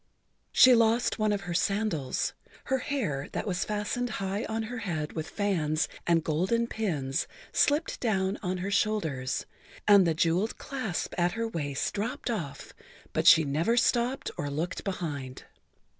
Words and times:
She 0.51 0.73
lost 0.73 1.19
one 1.19 1.31
of 1.31 1.41
her 1.41 1.53
sandals, 1.53 2.33
her 2.63 2.79
hair, 2.79 3.27
that 3.33 3.45
was 3.45 3.63
fastened 3.63 4.09
high 4.09 4.45
on 4.45 4.63
her 4.63 4.79
head 4.79 5.13
with 5.13 5.29
fans 5.29 5.87
and 6.07 6.23
golden 6.23 6.65
pins, 6.65 7.27
slipped 7.53 7.99
down 7.99 8.39
on 8.41 8.57
her 8.65 8.71
shoulders, 8.71 9.45
and 9.87 10.07
the 10.07 10.15
jeweled 10.15 10.57
clasp 10.57 11.13
at 11.19 11.33
her 11.33 11.47
waist 11.47 11.93
dropped 11.93 12.31
off, 12.31 12.73
but 13.13 13.27
she 13.27 13.43
never 13.43 13.77
stopped 13.77 14.31
or 14.37 14.49
looked 14.49 14.83
behind. 14.83 15.43